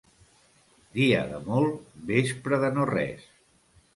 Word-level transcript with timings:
Dia 0.99 1.19
de 1.33 1.41
molt, 1.49 1.85
vespra 2.09 2.61
de 2.65 2.73
no 2.79 2.89
res. 2.95 3.31